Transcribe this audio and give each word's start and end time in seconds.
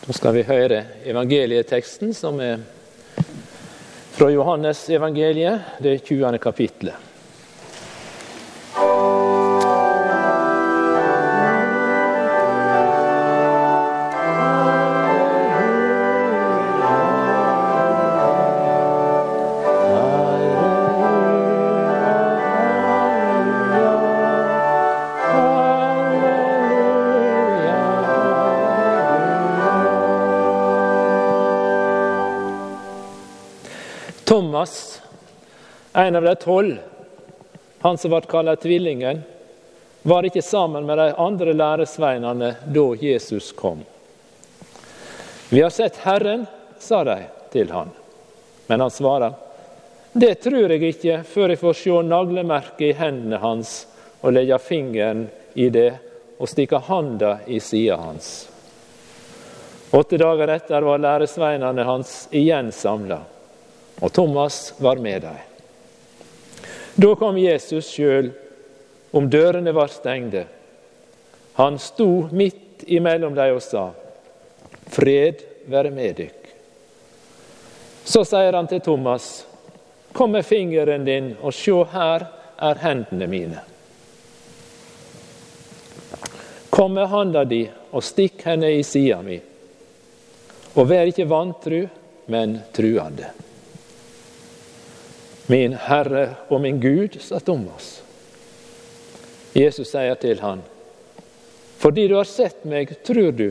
Nå 0.00 0.14
skal 0.16 0.32
vi 0.32 0.46
høre 0.48 0.78
evangelieteksten, 1.04 2.14
som 2.16 2.38
er 2.40 2.62
fra 4.16 4.30
Johannes 4.32 4.86
evangeliet, 4.88 5.76
det 5.84 5.98
20. 6.06 6.38
kapittelet. 6.40 7.09
Thomas, 34.50 35.02
en 35.92 36.16
av 36.16 36.22
de 36.22 36.34
tolv, 36.34 36.78
han 37.80 37.98
som 37.98 38.10
ble 38.10 38.18
kalt 38.26 38.64
tvillingen, 38.64 39.20
var 40.02 40.26
ikke 40.26 40.42
sammen 40.42 40.88
med 40.88 40.98
de 40.98 41.12
andre 41.22 41.54
læresveinene 41.54 42.48
da 42.66 42.84
Jesus 42.98 43.52
kom. 43.54 43.84
Vi 45.54 45.62
har 45.62 45.70
sett 45.70 46.02
Herren, 46.02 46.48
sa 46.82 47.04
de 47.06 47.16
til 47.54 47.70
han. 47.70 47.94
Men 48.66 48.80
han 48.80 48.90
svarer, 48.90 49.38
det 50.18 50.34
tror 50.42 50.74
jeg 50.74 50.82
ikke 50.96 51.22
før 51.22 51.54
jeg 51.54 51.62
får 51.62 51.80
se 51.84 52.02
naglemerket 52.10 52.86
i 52.90 52.92
hendene 52.98 53.38
hans 53.38 53.74
og 54.18 54.34
legge 54.34 54.58
fingeren 54.58 55.28
i 55.54 55.70
det 55.70 55.92
og 56.42 56.50
stikke 56.50 56.82
handa 56.90 57.36
i 57.46 57.62
sida 57.62 58.02
hans. 58.02 58.48
Åtte 59.94 60.18
dager 60.18 60.58
etter 60.58 60.82
var 60.82 61.06
læresveinene 61.06 61.86
hans 61.86 62.24
igjen 62.34 62.74
samla 62.74 63.26
og 64.00 64.12
Thomas 64.12 64.72
var 64.78 64.96
med 64.96 65.22
dem. 65.22 65.36
Da 66.94 67.14
kom 67.14 67.38
Jesus 67.38 67.88
sjøl, 67.94 68.32
om 69.10 69.26
dørene 69.30 69.72
var 69.74 69.90
stengde. 69.90 70.44
Han 71.58 71.78
sto 71.78 72.28
midt 72.32 72.84
imellom 72.86 73.34
dem 73.34 73.56
og 73.56 73.62
sa, 73.64 73.90
Fred 74.90 75.42
være 75.70 75.90
med 75.94 76.16
dykk. 76.18 76.50
Så 78.04 78.24
sier 78.26 78.56
han 78.56 78.68
til 78.70 78.82
Thomas, 78.82 79.30
Kom 80.12 80.32
med 80.34 80.42
fingeren 80.42 81.04
din 81.06 81.36
og 81.38 81.54
sjå 81.54 81.84
her 81.92 82.24
er 82.58 82.80
hendene 82.82 83.26
mine. 83.30 83.60
Kom 86.70 86.96
med 86.96 87.06
handa 87.12 87.44
di 87.44 87.60
og 87.90 88.02
stikk 88.02 88.42
henne 88.48 88.72
i 88.74 88.82
sida 88.82 89.20
mi. 89.22 89.38
Og 90.74 90.88
vær 90.90 91.06
ikke 91.10 91.28
vantru, 91.30 91.84
men 92.30 92.58
truende. 92.74 93.30
Min 95.50 95.72
Herre 95.74 96.28
og 96.48 96.60
min 96.62 96.78
Gud, 96.80 97.16
sa 97.18 97.40
Thomas. 97.42 97.96
Jesus 99.56 99.88
sier 99.90 100.14
til 100.22 100.38
han, 100.38 100.60
fordi 101.80 102.04
du 102.06 102.14
har 102.14 102.28
sett 102.28 102.62
meg, 102.70 102.92
tror 103.02 103.32
du, 103.34 103.48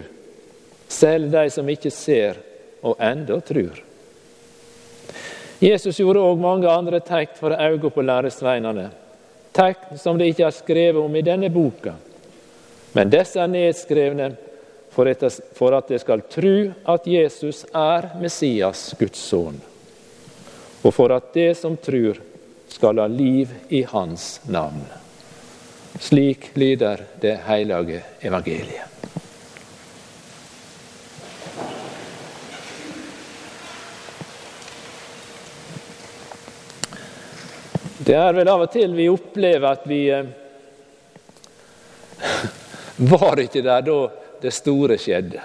selv 0.88 1.28
de 1.34 1.44
som 1.52 1.68
ikke 1.68 1.92
ser 1.92 2.40
og 2.88 2.96
enda 3.04 3.42
tror. 3.44 3.82
Jesus 5.60 6.00
gjorde 6.00 6.24
òg 6.24 6.40
mange 6.40 6.72
andre 6.72 7.02
tegn 7.04 7.36
for 7.36 7.52
øynene 7.52 7.92
på 7.92 8.06
læresveinene, 8.08 8.86
tegn 9.52 10.00
som 10.00 10.16
det 10.16 10.30
ikke 10.32 10.48
er 10.48 10.56
skrevet 10.56 11.04
om 11.04 11.18
i 11.20 11.26
denne 11.26 11.50
boka. 11.52 11.98
Men 12.96 13.12
disse 13.12 13.44
er 13.44 13.52
nedskrevne 13.52 14.30
for 14.96 15.76
at 15.76 15.92
de 15.92 16.00
skal 16.00 16.24
tro 16.32 16.56
at 16.96 17.12
Jesus 17.12 17.66
er 17.76 18.14
Messias, 18.24 18.94
Guds 18.96 19.20
sønn 19.20 19.60
og 20.82 20.94
for 20.96 21.12
at 21.12 21.34
det 21.34 21.54
som 21.58 21.78
tror, 21.78 22.20
skal 22.70 23.00
ha 23.02 23.08
liv 23.08 23.50
i 23.70 23.84
Hans 23.84 24.42
navn. 24.48 24.86
Slik 26.00 26.52
lyder 26.54 27.04
det 27.20 27.36
hellige 27.48 28.04
evangeliet. 28.22 28.86
Det 38.10 38.16
er 38.16 38.34
vel 38.34 38.48
av 38.50 38.64
og 38.64 38.72
til 38.74 38.96
vi 38.98 39.10
opplever 39.12 39.68
at 39.70 39.84
vi 39.86 40.00
eh, 40.10 40.30
var 43.12 43.42
ikke 43.44 43.62
der 43.62 43.84
da 43.86 43.98
det 44.42 44.54
store 44.56 44.98
skjedde. 44.98 45.44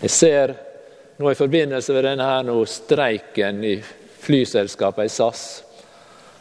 Jeg 0.00 0.14
ser 0.14 0.54
nå 1.18 1.30
i 1.30 1.34
forbindelse 1.34 1.92
med 1.92 2.04
denne 2.04 2.26
her 2.26 2.44
nå, 2.46 2.56
streiken 2.66 3.64
i 3.66 3.74
flyselskapet 4.18 5.08
i 5.08 5.10
SAS, 5.10 5.44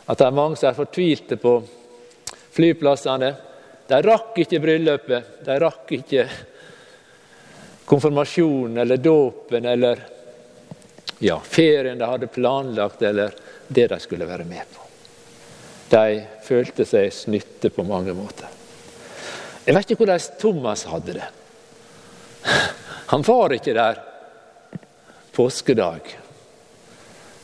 at 0.06 0.20
det 0.20 0.28
er 0.28 0.36
mange 0.38 0.58
som 0.60 0.70
er 0.70 0.78
fortvilte 0.78 1.38
på 1.42 1.56
flyplassene. 2.54 3.32
De 3.88 4.02
rakk 4.06 4.38
ikke 4.44 4.60
bryllupet, 4.62 5.32
de 5.46 5.58
rakk 5.64 5.94
ikke 5.98 6.28
konfirmasjonen 7.88 8.78
eller 8.84 9.02
dåpen 9.02 9.66
eller 9.66 10.04
ja, 11.20 11.40
ferien 11.40 11.98
de 11.98 12.06
hadde 12.06 12.30
planlagt, 12.30 13.02
eller 13.02 13.34
det 13.68 13.88
de 13.90 14.00
skulle 14.00 14.28
være 14.30 14.46
med 14.46 14.62
på. 14.74 14.84
De 15.90 16.22
følte 16.44 16.86
seg 16.86 17.10
snytte 17.16 17.72
på 17.74 17.86
mange 17.88 18.14
måter. 18.14 18.52
Jeg 19.66 19.76
vet 19.76 19.90
ikke 19.90 20.04
hvordan 20.04 20.28
Thomas 20.40 20.86
hadde 20.88 21.18
det. 21.18 21.32
Han 23.12 23.26
var 23.26 23.56
ikke 23.56 23.74
der 23.76 24.04
påskedag, 25.38 26.02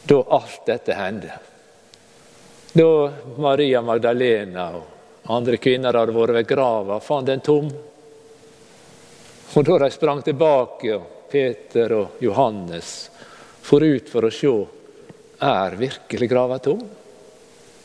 da 0.04 0.24
alt 0.30 0.66
dette 0.66 0.94
hendte. 0.98 1.34
Da 2.74 3.14
Maria 3.38 3.81
Magdalena 3.86 4.72
og 4.74 5.28
andre 5.30 5.59
kvinner 5.62 5.94
hadde 5.94 6.16
vært 6.16 6.34
ved 6.34 6.48
grava, 6.50 6.98
fant 7.06 7.30
den 7.30 7.44
tom. 7.46 7.68
Og 9.54 9.68
da 9.68 9.78
de 9.84 9.90
sprang 9.94 10.24
tilbake, 10.26 10.96
og 10.96 11.30
Peter 11.30 11.94
og 12.00 12.24
Johannes 12.26 12.90
for 13.62 13.86
ut 13.86 14.10
for 14.10 14.25
å 14.25 14.34
se 14.34 14.56
er 15.46 15.78
virkelig 15.78 16.31
grava 16.34 16.58
tom. 16.66 16.81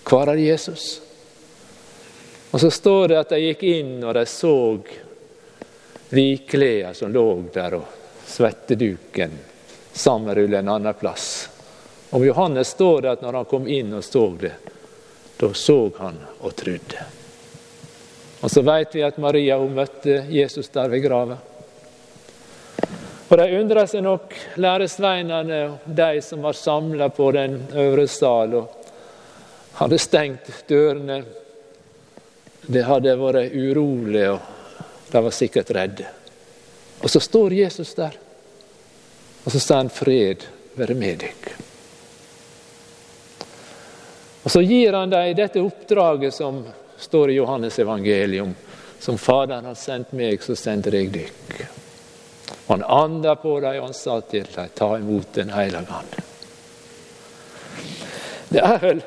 Hvor 0.09 0.33
er 0.33 0.41
Jesus? 0.41 0.87
Og 2.49 2.61
Så 2.61 2.71
står 2.73 3.13
det 3.13 3.21
at 3.21 3.37
de 3.37 3.43
gikk 3.45 3.67
inn 3.69 3.93
og 4.01 4.17
de 4.17 4.25
så 4.25 4.57
vikklærne 6.17 6.97
som 6.97 7.13
lå 7.13 7.29
der, 7.53 7.77
og 7.77 8.25
svetteduken 8.25 9.37
sammenrulle 9.99 10.59
en 10.59 10.69
annen 10.69 10.95
plass. 10.95 11.49
Om 12.11 12.25
Johannes 12.25 12.69
står 12.69 13.03
det 13.03 13.11
at 13.11 13.23
når 13.23 13.41
han 13.41 13.49
kom 13.51 13.69
inn 13.69 13.93
og 13.99 14.05
så 14.05 14.25
det, 14.41 14.55
da 15.39 15.53
så 15.55 15.91
han 15.99 16.17
og 16.39 16.55
trodde. 16.57 17.05
Og 18.41 18.51
så 18.51 18.63
vet 18.63 18.95
vi 18.95 19.03
at 19.03 19.19
Maria 19.19 19.59
hun 19.59 19.75
møtte 19.75 20.23
Jesus 20.31 20.71
der 20.75 20.89
ved 20.89 21.03
grava. 21.03 21.39
Og 23.29 23.37
De 23.37 23.47
undra 23.59 23.85
seg 23.87 24.03
nok, 24.07 24.33
læresveinene 24.57 25.59
de 25.85 26.23
som 26.25 26.47
var 26.47 26.57
samla 26.57 27.11
på 27.13 27.33
den 27.37 27.59
øvre 27.77 28.07
sal 28.09 28.55
og 28.63 28.79
hadde 29.83 29.99
stengt 30.01 30.49
dørene. 30.71 31.19
Det 32.69 32.87
hadde 32.87 33.19
vært 33.21 33.53
urolig, 33.53 34.25
og 34.33 35.13
de 35.13 35.23
var 35.27 35.35
sikkert 35.35 35.75
redde. 35.77 36.09
Og 37.03 37.13
så 37.13 37.21
står 37.21 37.59
Jesus 37.61 37.93
der. 37.99 38.17
Og 39.45 39.53
så 39.53 39.61
sa 39.61 39.77
han 39.77 39.91
'fred 39.91 40.45
være 40.75 40.95
med 40.95 41.19
deg'. 41.19 41.53
Og 44.43 44.51
Så 44.51 44.61
gir 44.63 44.93
han 44.93 45.11
dem 45.11 45.35
dette 45.37 45.61
oppdraget 45.61 46.35
som 46.35 46.65
står 46.97 47.31
i 47.31 47.35
Johannes 47.35 47.79
evangelium. 47.79 48.55
Som 48.99 49.19
Faderen 49.19 49.65
har 49.65 49.75
sendt 49.75 50.13
meg, 50.13 50.43
så 50.43 50.57
sender 50.57 50.95
jeg 50.95 51.13
dykk. 51.13 51.67
Han 52.69 52.83
anda 52.83 53.35
på 53.37 53.61
dem, 53.61 53.77
og 53.79 53.85
han 53.85 53.95
sa 53.95 54.21
til 54.21 54.47
dem 54.55 54.69
'ta 54.75 54.99
imot 54.99 55.33
Den 55.35 55.51
hellige 55.51 55.87
ande'. 55.87 56.25
Det 58.49 58.61
er 58.61 58.79
vel 58.79 59.03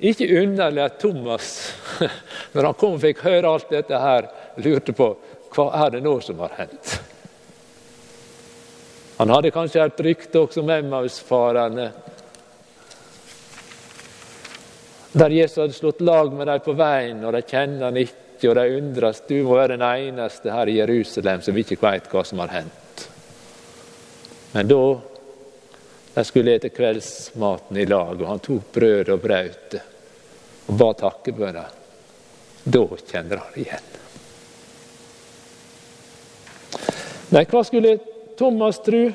ikke 0.00 0.42
underlig 0.42 0.82
at 0.82 0.98
Thomas, 0.98 1.74
når 2.52 2.64
han 2.64 2.74
kom 2.74 2.92
og 2.92 3.00
fikk 3.00 3.22
høre 3.22 3.50
alt 3.50 3.70
dette 3.70 3.98
her, 3.98 4.28
lurte 4.56 4.92
på 4.92 5.16
hva 5.54 5.86
er 5.86 5.90
det 5.90 6.02
nå 6.02 6.20
som 6.20 6.38
har 6.38 6.54
hendt. 6.58 6.98
Han 9.18 9.30
hadde 9.34 9.50
kanskje 9.50 9.82
et 9.82 10.00
rykte 10.06 10.38
også 10.38 10.62
om 10.62 10.70
Emmausfarerne, 10.70 11.88
der 15.18 15.34
Jesus 15.34 15.58
hadde 15.58 15.74
slått 15.74 16.02
lag 16.06 16.30
med 16.32 16.46
dem 16.46 16.60
på 16.62 16.74
veien, 16.78 17.24
og 17.26 17.34
de 17.34 17.42
kjenner 17.42 17.88
han 17.88 17.98
ikke, 17.98 18.50
og 18.50 18.54
de 18.54 18.66
undres 18.78 19.22
du 19.26 19.34
må 19.42 19.56
være 19.58 19.74
den 19.74 19.86
eneste 19.88 20.52
her 20.54 20.70
i 20.70 20.76
Jerusalem 20.78 21.42
som 21.42 21.58
ikke 21.58 21.80
vet 21.82 22.06
hva 22.12 22.22
som 22.28 22.42
har 22.44 22.52
hendt. 22.60 23.06
Men 24.52 24.70
da 24.70 24.82
de 26.14 26.24
skulle 26.26 26.54
ete 26.54 26.70
kveldsmaten 26.74 27.80
i 27.82 27.86
lag, 27.90 28.14
og 28.14 28.28
han 28.28 28.42
tok 28.44 28.70
brødet 28.74 29.14
og 29.16 29.24
brøt 29.24 29.64
det 29.74 29.82
og 30.68 30.76
ba 30.76 30.92
takkebønner, 31.00 31.68
da 32.68 32.84
kjenner 33.08 33.40
han 33.40 33.54
igjen. 33.56 33.90
Nei, 37.32 37.44
hva 37.48 37.62
skulle 37.64 37.96
Thomas 38.38 38.82
tro? 38.82 39.10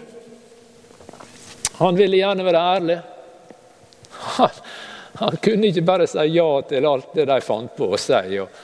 Han 1.77 1.95
ville 1.95 2.17
gjerne 2.17 2.43
være 2.43 2.63
ærlig. 2.75 2.97
Han, 4.09 4.49
han, 5.13 5.37
kunne 5.43 5.69
ikke 5.69 5.85
bare 5.87 6.07
si 6.07 6.25
ja 6.35 6.47
til 6.67 6.87
alt 6.87 7.15
det 7.15 7.25
de 7.29 7.39
fant 7.43 7.71
på 7.77 7.89
å 7.95 7.99
si. 7.99 8.39
Og, 8.43 8.61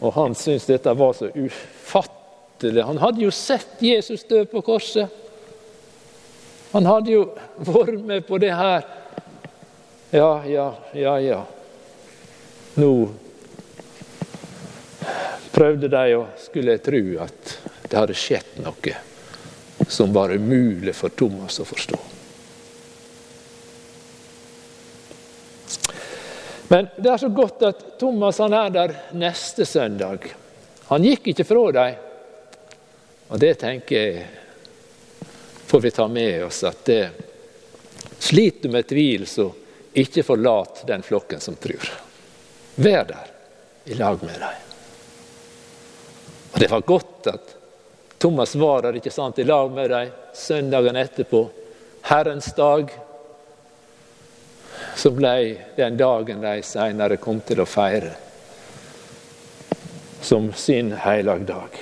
og 0.00 0.14
han 0.16 0.36
syntes 0.36 0.68
dette 0.70 0.94
var 0.96 1.14
så 1.16 1.30
ufattelig. 1.34 2.86
Han 2.88 3.00
hadde 3.02 3.24
jo 3.26 3.32
sett 3.34 3.82
Jesus 3.84 4.24
dø 4.28 4.42
på 4.48 4.62
korset. 4.66 5.12
Han 6.72 6.88
hadde 6.88 7.14
jo 7.14 7.22
vært 7.64 8.00
med 8.04 8.26
på 8.28 8.40
det 8.40 8.52
her. 8.52 8.84
Ja, 10.10 10.32
ja, 10.48 10.70
ja, 10.96 11.18
ja. 11.20 11.42
Nå 12.80 12.92
prøvde 15.52 15.90
de 15.90 16.16
å 16.16 16.24
skulle 16.38 16.78
tro 16.80 17.04
at 17.24 17.54
det 17.88 17.96
hadde 17.96 18.16
skjedd 18.16 18.60
noe 18.64 18.96
som 19.88 20.12
var 20.12 20.34
umulig 20.34 20.94
for 20.96 21.08
Thomas 21.08 21.60
å 21.60 21.66
forstå. 21.68 21.98
Men 26.68 26.90
det 26.96 27.08
er 27.10 27.20
så 27.22 27.30
godt 27.32 27.62
at 27.64 27.84
Thomas 28.00 28.38
han 28.44 28.52
er 28.52 28.74
der 28.74 28.92
neste 29.16 29.64
søndag. 29.64 30.28
Han 30.90 31.04
gikk 31.04 31.30
ikke 31.32 31.46
fra 31.48 31.64
dem. 31.78 32.04
Og 33.28 33.40
det 33.40 33.54
tenker 33.60 33.96
jeg 33.96 34.26
får 35.68 35.80
vi 35.84 35.90
ta 35.90 36.08
med 36.08 36.44
oss, 36.44 36.62
at 36.64 36.84
det, 36.88 37.10
sliter 38.18 38.68
du 38.68 38.72
med 38.72 38.86
tvil, 38.88 39.26
så 39.28 39.50
ikke 39.92 40.22
forlat 40.24 40.80
den 40.88 41.04
flokken 41.04 41.40
som 41.40 41.56
tror. 41.60 41.90
Vær 42.80 43.04
der 43.04 43.28
i 43.84 43.96
lag 43.98 44.22
med 44.24 44.40
dem. 44.40 44.64
Og 46.52 46.60
Det 46.60 46.70
var 46.72 46.80
godt 46.88 47.28
at 47.32 47.54
Thomas 48.18 48.54
var 48.54 48.82
der 48.82 48.98
ikke 48.98 49.10
sant, 49.14 49.38
i 49.38 49.44
lag 49.46 49.70
med 49.70 49.90
dem 49.90 50.10
søndagen 50.34 50.96
etterpå. 50.96 51.44
Herrens 52.08 52.50
dag, 52.56 52.90
som 54.96 55.14
ble 55.14 55.34
den 55.76 55.96
dagen 55.98 56.42
de 56.42 56.56
senere 56.66 57.20
kom 57.22 57.40
til 57.46 57.62
å 57.62 57.68
feire 57.68 58.16
som 60.28 60.52
sin 60.52 60.92
helligdag. 60.92 61.78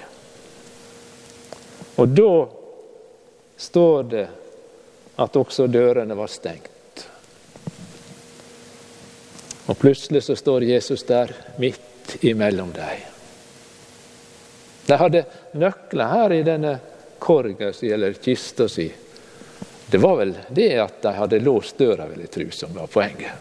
Og 1.97 2.09
da 2.09 2.33
står 3.56 4.03
det 4.12 4.27
at 5.17 5.37
også 5.41 5.67
dørene 5.73 6.15
var 6.15 6.29
stengt. 6.29 7.06
Og 9.67 9.79
plutselig 9.81 10.27
så 10.29 10.37
står 10.37 10.69
Jesus 10.69 11.03
der 11.09 11.33
midt 11.59 12.21
imellom 12.21 12.71
dem. 12.77 13.15
De 14.87 14.97
hadde 14.97 15.25
nøkler 15.59 16.12
her 16.12 16.33
i 16.33 16.44
denne 16.47 16.77
korga 17.19 17.73
si, 17.73 17.91
eller 17.91 18.12
kista 18.12 18.69
si. 18.69 18.87
Det 19.91 19.99
var 19.99 20.17
vel 20.17 20.35
det 20.49 20.73
at 20.83 21.03
de 21.03 21.12
hadde 21.15 21.43
låst 21.43 21.79
døra, 21.79 22.06
vil 22.11 22.25
jeg 22.27 22.31
tro, 22.35 22.47
som 22.50 22.75
var 22.75 22.91
poenget. 22.91 23.33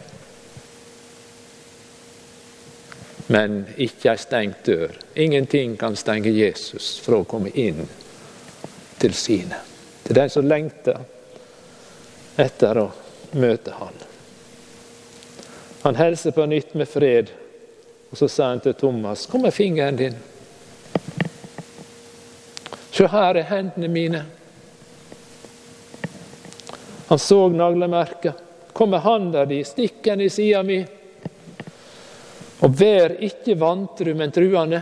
Men 3.28 3.64
ikke 3.82 4.12
ei 4.12 4.22
stengt 4.22 4.66
dør. 4.68 4.92
Ingenting 5.18 5.78
kan 5.82 5.98
stenge 5.98 6.30
Jesus 6.30 7.00
fra 7.02 7.24
å 7.24 7.30
komme 7.30 7.50
inn 7.58 7.88
til 9.02 9.16
sine. 9.18 9.58
Til 10.06 10.20
den 10.20 10.30
som 10.30 10.46
lengter 10.46 11.02
etter 12.38 12.78
å 12.78 12.92
møte 13.34 13.74
Han. 13.80 13.98
Han 15.86 15.98
hilser 15.98 16.34
på 16.34 16.46
nytt 16.50 16.74
med 16.74 16.90
fred, 16.90 17.30
og 18.10 18.18
så 18.18 18.30
sa 18.30 18.48
han 18.50 18.60
til 18.60 18.74
Thomas, 18.74 19.26
'Kom 19.26 19.42
med 19.42 19.54
fingeren 19.54 19.96
din.' 19.96 20.35
Se, 22.96 23.08
her 23.08 23.36
er 23.36 23.44
hendene 23.44 23.88
mine. 23.92 24.22
Han 27.08 27.20
så 27.20 27.50
naglemerket. 27.50 28.36
Kom 28.74 28.90
med 28.90 29.00
handa 29.00 29.46
di, 29.46 29.64
stikk 29.64 30.04
den 30.04 30.22
i 30.22 30.30
sida 30.30 30.62
mi. 30.64 30.78
Og 32.64 32.72
vær 32.72 33.18
ikke 33.20 33.58
vantru, 33.60 34.14
men 34.16 34.32
truende. 34.32 34.80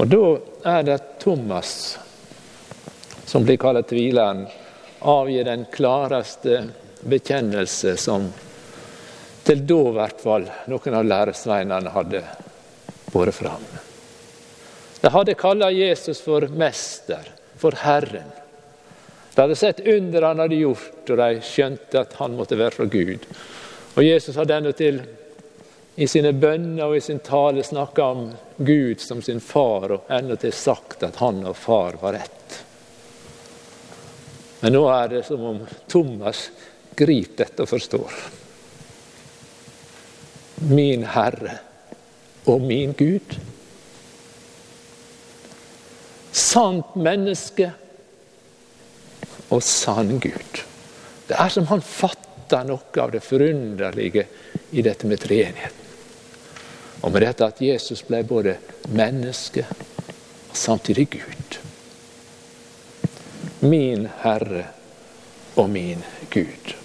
Og 0.00 0.08
da 0.08 0.24
er 0.72 0.88
det 0.88 0.98
Thomas, 1.20 1.70
som 3.28 3.44
blir 3.44 3.60
kalt 3.60 3.88
tvileren, 3.92 4.46
avgir 5.00 5.44
den 5.44 5.68
klareste 5.76 6.62
bekjennelse 7.04 7.98
som 8.00 8.30
til 9.44 9.62
da 9.68 9.80
i 9.86 9.96
hvert 10.00 10.20
fall 10.24 10.50
noen 10.72 11.00
av 11.04 11.08
læresveinene 11.12 11.92
hadde 11.92 12.24
båret 13.16 13.34
fram. 13.34 13.64
De 15.00 15.08
hadde 15.08 15.34
kalla 15.34 15.70
Jesus 15.70 16.20
for 16.20 16.48
mester, 16.48 17.32
for 17.56 17.72
Herren. 17.72 18.32
De 19.34 19.40
hadde 19.40 19.56
sett 19.56 19.80
under 19.80 20.22
han 20.22 20.38
hadde 20.38 20.60
gjort, 20.60 21.10
og 21.10 21.20
de 21.20 21.28
skjønte 21.44 22.00
at 22.00 22.16
han 22.20 22.36
måtte 22.36 22.58
være 22.60 22.76
fra 22.76 22.84
Gud. 22.92 23.24
Og 23.96 24.04
Jesus 24.04 24.36
hadde 24.36 24.56
endatil 24.60 25.00
til 25.00 25.24
i 25.96 26.08
sine 26.08 26.34
bønner 26.36 26.90
og 26.90 26.98
i 26.98 27.00
sin 27.00 27.22
tale 27.24 27.64
snakka 27.64 28.04
om 28.04 28.26
Gud 28.56 29.00
som 29.00 29.22
sin 29.24 29.40
far, 29.40 29.94
og 29.96 30.10
endatil 30.12 30.50
til 30.50 30.58
sagt 30.58 31.04
at 31.08 31.16
han 31.22 31.40
og 31.48 31.56
far 31.56 31.96
var 32.02 32.18
ett. 32.20 32.58
Men 34.60 34.76
nå 34.76 34.82
er 34.92 35.08
det 35.14 35.22
som 35.24 35.44
om 35.54 35.62
Thomas 35.88 36.50
griper 36.96 37.44
dette 37.44 37.64
og 37.64 37.72
forstår. 37.72 38.18
Min 40.68 41.04
Herre 41.16 41.58
og 42.46 42.60
min 42.60 42.92
Gud. 42.98 43.36
Sant 46.32 46.94
menneske 46.96 47.70
og 49.50 49.62
sann 49.62 50.18
Gud. 50.20 50.62
Det 51.26 51.38
er 51.38 51.50
som 51.50 51.66
han 51.70 51.82
fatter 51.82 52.66
noe 52.68 53.02
av 53.02 53.12
det 53.14 53.24
forunderlige 53.26 54.26
i 54.70 54.84
dette 54.84 55.08
med 55.10 55.22
treenigheten. 55.22 55.82
Og 57.04 57.12
med 57.12 57.22
dette 57.22 57.46
at 57.46 57.60
Jesus 57.62 58.02
ble 58.06 58.22
både 58.26 58.56
menneske 58.94 59.66
og 59.68 60.56
samtidig 60.56 61.08
Gud. 61.18 61.58
Min 63.66 64.08
Herre 64.22 64.64
og 65.56 65.70
min 65.70 66.02
Gud. 66.30 66.76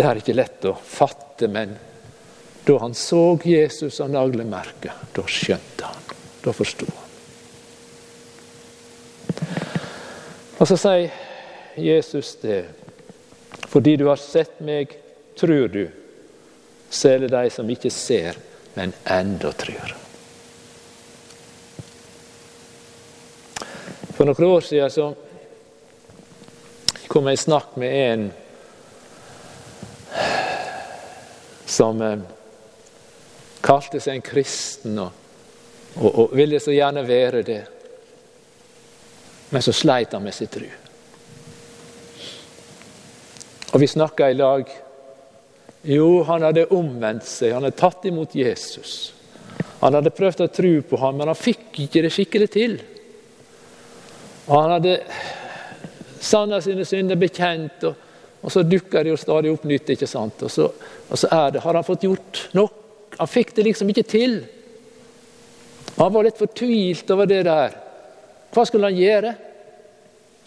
Det 0.00 0.06
er 0.08 0.16
ikke 0.16 0.32
lett 0.32 0.64
å 0.64 0.70
fatte, 0.80 1.44
men 1.52 1.74
da 2.64 2.78
han 2.80 2.94
så 2.96 3.34
Jesus 3.44 3.98
av 4.00 4.08
naglemerket, 4.08 5.12
da 5.12 5.24
skjønte 5.28 5.90
han. 5.90 6.14
Da 6.40 6.54
forsto 6.56 6.88
han. 6.88 7.04
Og 10.56 10.64
så 10.72 10.80
sier 10.80 11.12
Jesus 11.84 12.32
det. 12.40 12.62
Fordi 13.68 13.98
du 14.00 14.06
har 14.08 14.16
sett 14.16 14.64
meg, 14.64 14.96
tror 15.36 15.68
du. 15.68 15.84
Det 16.88 17.28
de 17.36 17.44
som 17.52 17.68
ikke 17.68 17.92
ser, 17.92 18.40
men 18.80 18.96
enda 19.04 19.52
tror. 19.52 19.96
For 24.16 24.24
noen 24.24 24.48
år 24.48 24.64
siden 24.64 24.96
så 24.96 25.12
kom 27.12 27.28
jeg 27.28 27.36
i 27.36 27.48
snakk 27.50 27.76
med 27.76 28.00
en 28.00 28.30
som 31.70 32.02
eh, 32.02 32.18
kalte 33.60 34.00
seg 34.00 34.18
en 34.18 34.24
kristen 34.24 34.98
og, 34.98 35.12
og, 35.96 36.10
og, 36.10 36.34
ville 36.36 36.60
så 36.62 36.74
gjerne 36.74 37.06
være 37.06 37.42
det. 37.46 37.62
Men 39.50 39.62
så 39.62 39.74
sleit 39.74 40.14
han 40.14 40.24
med 40.24 40.34
sin 40.34 40.50
tru. 40.50 40.66
Og 43.70 43.80
vi 43.82 43.86
snakka 43.86 44.30
i 44.30 44.38
lag. 44.38 44.70
Jo, 45.86 46.22
han 46.28 46.44
hadde 46.44 46.68
omvendt 46.74 47.26
seg, 47.26 47.54
han 47.54 47.64
hadde 47.64 47.78
tatt 47.78 48.06
imot 48.10 48.34
Jesus. 48.36 49.12
Han 49.80 49.96
hadde 49.96 50.12
prøvd 50.12 50.44
å 50.44 50.52
tro 50.52 50.72
på 50.90 50.98
ham, 51.00 51.16
men 51.16 51.30
han 51.30 51.38
fikk 51.38 51.78
ikke 51.86 52.02
det 52.04 52.12
skikkelig 52.12 52.48
til. 52.52 52.76
Og 54.50 54.56
Han 54.56 54.74
hadde 54.74 54.96
sanna 56.20 56.58
sine 56.60 56.84
synder 56.84 57.16
bekjent. 57.16 57.84
og 57.84 58.09
og 58.40 58.52
så 58.52 58.62
dukker 58.64 59.04
det 59.04 59.12
jo 59.12 59.20
stadig 59.20 59.52
opp 59.52 59.66
nytt. 59.68 59.92
ikke 59.92 60.08
sant? 60.08 60.42
Og 60.46 60.50
så, 60.50 60.70
og 61.08 61.18
så 61.18 61.28
er 61.34 61.52
det, 61.52 61.64
har 61.64 61.76
han 61.76 61.84
fått 61.84 62.06
gjort 62.08 62.46
nok. 62.56 62.78
Han 63.18 63.28
fikk 63.28 63.52
det 63.56 63.66
liksom 63.66 63.90
ikke 63.92 64.06
til. 64.08 64.40
Han 65.98 66.12
var 66.14 66.24
litt 66.24 66.40
fortvilt 66.40 67.10
over 67.12 67.28
det 67.28 67.42
der. 67.44 67.76
Hva 68.54 68.64
skulle 68.66 68.88
han 68.88 68.96
gjøre? 68.96 69.34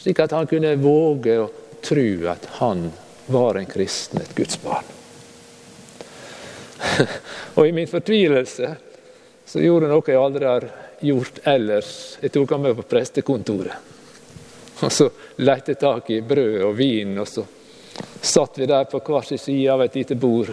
Slik 0.01 0.23
at 0.23 0.33
han 0.35 0.49
kunne 0.49 0.73
våge 0.81 1.37
å 1.43 1.51
tro 1.83 2.07
at 2.31 2.47
han 2.57 2.87
var 3.31 3.59
en 3.59 3.69
kristen, 3.69 4.21
et 4.23 4.33
Guds 4.35 4.57
barn. 4.63 4.89
og 7.55 7.67
i 7.67 7.75
min 7.75 7.87
fortvilelse 7.87 8.73
så 9.45 9.61
gjorde 9.61 9.87
jeg 9.87 9.93
noe 9.93 10.09
jeg 10.09 10.19
aldri 10.19 10.49
har 10.49 10.65
gjort 11.03 11.41
ellers. 11.47 11.91
Jeg 12.23 12.33
tok 12.33 12.55
han 12.55 12.65
med 12.65 12.77
på 12.79 12.87
prestekontoret. 12.89 13.91
Og 14.83 14.91
så 14.91 15.07
lette 15.45 15.77
tak 15.79 16.09
i 16.11 16.23
brød 16.25 16.63
og 16.65 16.73
vin, 16.75 17.13
og 17.21 17.27
så 17.29 17.43
satt 18.23 18.57
vi 18.57 18.65
der 18.65 18.83
på 18.83 18.99
hver 19.03 19.21
sin 19.27 19.37
side 19.37 19.73
av 19.73 19.83
et 19.83 19.95
lite 19.95 20.15
bord. 20.15 20.49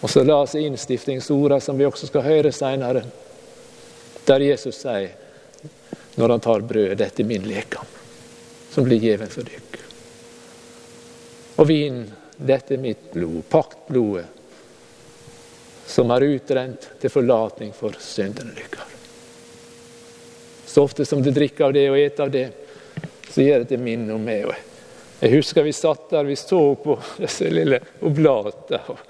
Og 0.00 0.10
så 0.10 0.24
la 0.24 0.42
oss 0.44 0.54
innstiftingsorda 0.54 1.60
som 1.60 1.78
vi 1.78 1.86
også 1.88 2.08
skal 2.10 2.24
høre 2.24 2.52
seinere, 2.52 3.04
der 4.28 4.44
Jesus 4.44 4.82
sier 4.82 5.16
når 6.20 6.34
han 6.34 6.42
tar 6.44 6.64
brødet, 6.66 6.98
dette 7.00 7.22
er 7.22 7.28
min 7.28 7.46
lekam, 7.48 7.86
som 8.70 8.84
blir 8.84 9.00
gjeven 9.00 9.30
for 9.32 9.46
dykk. 9.46 9.78
Og 11.60 11.68
vin, 11.68 12.02
dette 12.36 12.76
er 12.76 12.82
mitt 12.82 13.10
blod, 13.12 13.40
paktblodet, 13.48 14.26
som 15.86 16.12
er 16.12 16.28
utrent 16.28 16.90
til 17.00 17.12
forlatning 17.12 17.72
for 17.76 17.96
syndene 18.04 18.52
deres. 18.56 18.96
Så 20.70 20.84
ofte 20.84 21.04
som 21.04 21.22
du 21.22 21.32
drikker 21.34 21.66
av 21.66 21.72
det 21.74 21.88
og 21.90 21.98
eter 21.98 22.28
av 22.28 22.30
det, 22.30 22.48
så 23.30 23.42
gjør 23.42 23.64
det 23.64 23.72
til 23.72 23.82
minne 23.82 24.14
om 24.14 24.22
meg. 24.22 24.52
Jeg 25.20 25.34
husker 25.34 25.62
vi 25.62 25.72
satt 25.76 26.10
der, 26.10 26.24
vi 26.24 26.36
så 26.36 26.74
på 26.74 26.96
disse 27.20 27.50
lille 27.52 27.80
oblatene 28.00 28.80
og, 28.88 29.02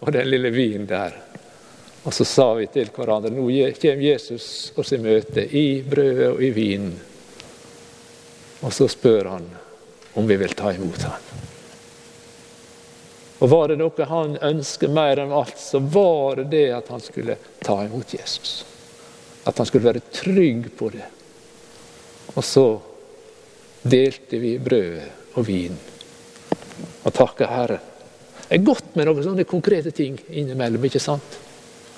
og 0.00 0.12
den 0.12 0.30
lille 0.30 0.50
vinen 0.54 0.86
der. 0.88 1.16
Og 2.08 2.14
så 2.14 2.24
sa 2.24 2.46
vi 2.56 2.68
til 2.72 2.88
hverandre 2.94 3.34
nå 3.34 3.44
kommer 3.76 4.04
Jesus 4.06 4.72
oss 4.80 4.94
i 4.96 5.00
møte 5.02 5.44
i 5.44 5.82
brødet 5.84 6.30
og 6.30 6.40
i 6.42 6.50
vinen. 6.56 6.94
Og 8.64 8.72
så 8.72 8.88
spør 8.88 9.28
han 9.34 9.50
om 10.16 10.26
vi 10.26 10.38
vil 10.40 10.56
ta 10.56 10.72
imot 10.72 11.04
ham. 11.04 11.26
Og 13.38 13.50
Var 13.52 13.68
det 13.68 13.76
noe 13.78 14.06
han 14.10 14.38
ønsket 14.42 14.90
mer 14.90 15.20
enn 15.22 15.36
alt, 15.36 15.60
så 15.60 15.78
var 15.78 16.40
det 16.40 16.48
det 16.56 16.64
at 16.74 16.88
han 16.90 17.04
skulle 17.04 17.36
ta 17.62 17.76
imot 17.84 18.14
Jesus. 18.16 18.64
At 19.44 19.58
han 19.60 19.68
skulle 19.68 19.86
være 19.92 20.08
trygg 20.10 20.72
på 20.78 20.88
det. 20.96 21.06
Og 22.34 22.42
så 22.44 22.66
delte 23.84 24.40
vi 24.42 24.56
brødet 24.58 25.17
og 25.34 25.46
vin 25.46 25.76
og 27.04 27.12
takke 27.14 27.48
Herren. 27.48 27.84
Det 28.48 28.56
er 28.56 28.64
godt 28.64 28.94
med 28.96 29.08
noen 29.08 29.24
sånne 29.24 29.44
konkrete 29.48 29.92
ting 29.92 30.16
innimellom, 30.28 30.84
ikke 30.88 31.02
sant? 31.02 31.36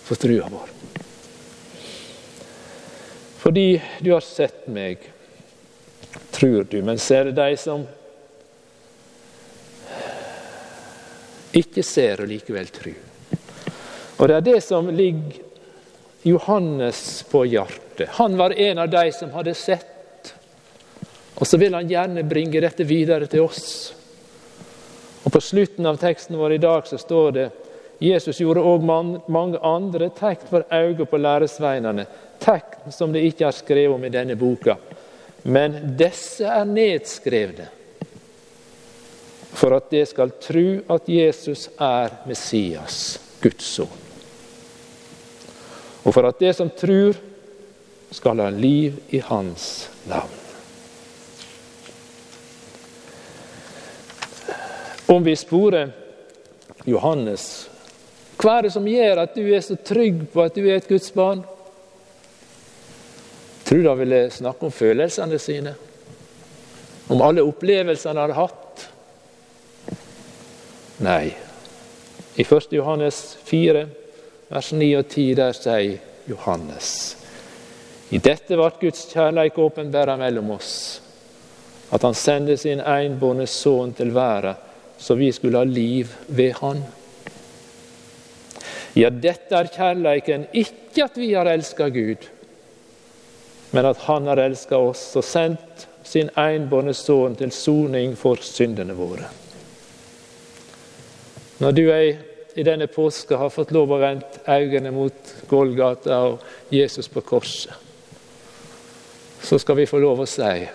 For 0.03 0.19
trua 0.19 0.49
vår. 0.51 0.73
Fordi 3.41 3.69
du 4.03 4.11
har 4.13 4.25
sett 4.27 4.67
meg, 4.69 5.05
tror 6.35 6.67
du, 6.71 6.81
men 6.83 6.99
ser 6.99 7.31
de 7.37 7.47
som 7.61 7.87
ikke 11.57 11.83
ser 11.87 12.23
og 12.23 12.31
likevel 12.31 12.69
tru. 12.75 12.93
Og 14.21 14.29
Det 14.29 14.37
er 14.37 14.45
det 14.45 14.61
som 14.63 14.91
ligger 14.93 15.39
Johannes 16.23 17.23
på 17.31 17.47
hjertet. 17.49 18.09
Han 18.19 18.37
var 18.37 18.53
en 18.53 18.79
av 18.79 18.91
de 18.93 19.07
som 19.13 19.31
hadde 19.33 19.55
sett. 19.57 19.90
Og 21.41 21.47
så 21.49 21.57
vil 21.57 21.75
han 21.75 21.89
gjerne 21.89 22.27
bringe 22.29 22.61
dette 22.61 22.85
videre 22.85 23.27
til 23.27 23.47
oss. 23.47 23.95
Og 25.25 25.33
På 25.33 25.41
slutten 25.41 25.87
av 25.89 25.97
teksten 26.01 26.37
vår 26.37 26.57
i 26.57 26.63
dag 26.63 26.87
så 26.89 26.99
står 27.01 27.33
det 27.37 27.49
Jesus 28.01 28.41
gjorde 28.41 28.65
òg 28.65 28.85
mange 28.85 29.61
andre 29.65 30.09
tegn 30.17 30.47
for 30.49 30.65
øynene 30.73 31.09
på 31.09 31.21
læresveinene, 31.21 32.07
tegn 32.41 32.93
som 32.93 33.13
det 33.13 33.27
ikke 33.29 33.49
er 33.49 33.57
skrevet 33.57 33.97
om 33.97 34.05
i 34.05 34.13
denne 34.13 34.37
boka. 34.41 34.79
Men 35.45 35.97
disse 36.01 36.49
er 36.49 36.69
nedskrevne 36.69 37.69
for 39.51 39.75
at 39.77 39.91
de 39.93 40.01
skal 40.07 40.33
tru 40.41 40.81
at 40.89 41.09
Jesus 41.11 41.67
er 41.77 42.21
Messias, 42.29 43.19
Guds 43.43 43.75
sønn. 43.77 43.97
Og 46.05 46.15
for 46.15 46.29
at 46.29 46.41
de 46.41 46.53
som 46.57 46.71
trur, 46.73 47.19
skal 48.11 48.41
ha 48.43 48.49
liv 48.51 48.97
i 49.15 49.21
hans 49.23 49.87
navn. 50.11 50.40
Om 55.11 55.25
vi 55.25 55.33
sporer 55.37 55.89
Johannes, 56.85 57.45
hva 58.39 58.61
er 58.61 58.69
det 58.69 58.71
som 58.77 58.85
gjør 58.87 59.19
at 59.25 59.33
du 59.35 59.49
er 59.51 59.65
så 59.67 59.75
trygg 59.75 60.21
på 60.31 60.45
at 60.45 60.55
du 60.55 60.63
er 60.63 60.77
et 60.79 60.87
Guds 60.87 61.11
barn? 61.11 61.41
Tror 63.67 63.83
du 63.83 63.89
han 63.91 63.99
ville 63.99 64.21
snakke 64.31 64.69
om 64.69 64.73
følelsene 64.75 65.41
sine? 65.43 65.75
Om 67.11 67.27
alle 67.27 67.43
opplevelsene 67.43 68.23
han 68.23 68.31
har 68.31 68.39
hatt? 68.39 68.87
Nei. 71.03 71.35
I 72.39 72.47
1. 72.47 72.71
Johannes 72.79 73.21
4, 73.51 73.85
vers 74.55 74.73
9 74.73 74.95
og 75.03 75.11
10, 75.11 75.29
der 75.43 75.59
sier 75.59 76.31
Johannes 76.31 76.95
I 78.15 78.23
dette 78.23 78.55
ble 78.55 78.71
Guds 78.79 79.09
kjærleik 79.11 79.59
åpenbæra 79.59 80.15
mellom 80.23 80.55
oss, 80.55 80.73
at 81.91 82.03
Han 82.07 82.15
sendte 82.15 82.61
sin 82.63 82.79
enbårne 82.79 83.51
sønn 83.51 83.99
til 83.99 84.15
verden, 84.15 84.70
så 85.01 85.15
vi 85.15 85.33
skulle 85.33 85.59
ha 85.59 85.65
liv 85.65 86.13
ved 86.27 86.53
Han. 86.61 86.83
Ja, 88.95 89.09
dette 89.11 89.57
er 89.57 89.71
kjærleiken, 89.73 90.49
ikke 90.53 91.07
at 91.07 91.17
vi 91.17 91.33
har 91.33 91.49
elska 91.49 91.89
Gud, 91.89 92.27
men 93.71 93.87
at 93.87 94.03
Han 94.09 94.27
har 94.29 94.43
elska 94.45 94.77
oss 94.77 95.05
og 95.17 95.25
sendt 95.25 95.87
sin 96.05 96.31
enbårne 96.37 96.93
sønn 96.95 97.37
til 97.39 97.53
soning 97.55 98.17
for 98.19 98.41
syndene 98.45 98.97
våre. 98.99 99.29
Når 101.61 101.77
du 101.77 101.83
ei, 101.93 102.17
i 102.59 102.65
denne 102.67 102.89
påska 102.91 103.39
har 103.39 103.53
fått 103.55 103.71
lov 103.73 103.93
å 103.95 104.01
vente 104.03 104.43
øynene 104.51 104.91
mot 104.91 105.35
Golgata 105.49 106.19
og 106.27 106.73
Jesus 106.75 107.09
på 107.09 107.23
korset, 107.23 107.73
så 109.41 109.59
skal 109.59 109.79
vi 109.79 109.89
få 109.89 110.01
lov 110.03 110.21
å 110.21 110.29
si 110.29 110.67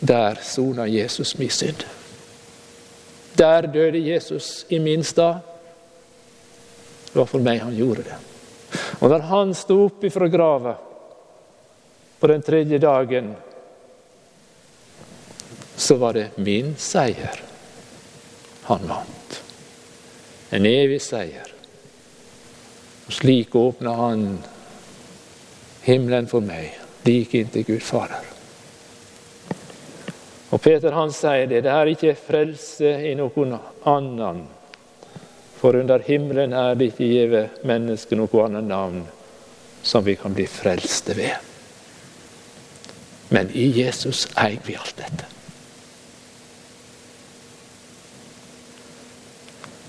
der 0.00 0.40
sona 0.42 0.88
Jesus 0.88 1.36
min 1.38 1.52
synd. 1.52 1.84
Der 3.38 3.68
døde 3.70 3.98
Jesus 4.02 4.66
i 4.68 4.78
min 4.82 5.04
stad. 5.04 5.38
Det 7.12 7.18
var 7.18 7.28
for 7.30 7.42
meg 7.42 7.62
han 7.62 7.76
gjorde 7.76 8.04
det. 8.08 8.16
Og 9.00 9.10
når 9.12 9.26
han 9.30 9.54
sto 9.56 9.78
opp 9.86 10.04
ifra 10.04 10.28
grava 10.28 10.74
på 12.18 12.30
den 12.30 12.42
tredje 12.42 12.80
dagen, 12.82 13.30
så 15.76 15.96
var 15.96 16.18
det 16.18 16.30
min 16.42 16.74
seier 16.76 17.38
han 18.68 18.88
vant. 18.90 19.38
En 20.50 20.66
evig 20.66 20.98
seier. 21.04 21.54
Og 23.06 23.14
Slik 23.14 23.54
åpna 23.56 23.94
han 23.96 24.24
himmelen 25.86 26.28
for 26.28 26.44
meg, 26.44 26.74
like 27.06 27.38
inntil 27.38 27.64
Gud 27.64 27.84
Fader. 27.86 28.37
Og 30.50 30.62
Peter 30.62 30.94
han 30.96 31.12
sier 31.12 31.48
det, 31.50 31.64
det 31.66 31.72
er 31.72 31.90
ikke 31.92 32.14
frelse 32.16 32.94
i 33.04 33.12
noen 33.18 33.52
annen. 33.88 34.46
For 35.58 35.76
under 35.76 36.00
himmelen 36.06 36.54
er 36.56 36.78
det 36.78 36.92
ikke 36.92 37.08
gitt 37.10 37.64
mennesket 37.66 38.16
noe 38.16 38.44
annet 38.46 38.68
navn 38.68 39.02
som 39.82 40.04
vi 40.06 40.14
kan 40.16 40.34
bli 40.34 40.46
frelste 40.48 41.16
ved. 41.18 41.36
Men 43.28 43.50
i 43.52 43.66
Jesus 43.76 44.24
eier 44.38 44.62
vi 44.64 44.76
alt 44.78 44.96
dette. 44.96 45.26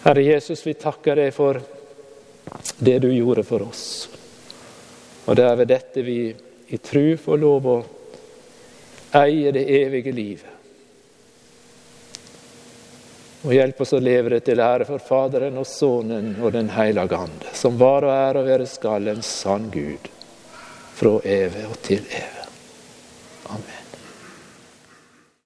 Herre 0.03 0.23
Jesus, 0.23 0.63
vi 0.65 0.73
takker 0.79 1.19
deg 1.19 1.31
for 1.35 1.59
det 2.79 2.97
du 3.03 3.09
gjorde 3.11 3.43
for 3.47 3.63
oss. 3.67 3.85
Og 5.27 5.35
det 5.37 5.45
er 5.45 5.57
ved 5.59 5.69
dette 5.69 6.03
vi 6.03 6.19
i 6.69 6.79
tru 6.81 7.17
får 7.19 7.41
lov 7.41 7.67
å 7.67 7.77
eie 9.11 9.51
det 9.51 9.65
evige 9.81 10.11
livet. 10.11 10.55
Og 13.41 13.53
hjelp 13.55 13.81
oss 13.81 13.93
å 13.95 14.01
leve 14.03 14.33
det 14.33 14.41
til 14.49 14.59
ære 14.59 14.85
for 14.89 14.99
Faderen 14.99 15.57
og 15.61 15.67
Sønnen 15.67 16.33
og 16.43 16.51
Den 16.51 16.69
hellige 16.75 17.15
Ande, 17.15 17.53
som 17.55 17.77
var 17.79 18.03
og 18.03 18.11
er 18.11 18.41
og 18.41 18.49
være 18.49 18.67
skal 18.67 19.07
en 19.07 19.23
sann 19.23 19.69
Gud, 19.71 20.09
fra 20.99 21.15
evig 21.23 21.63
og 21.69 21.79
til 21.87 22.03
evig. 22.03 22.35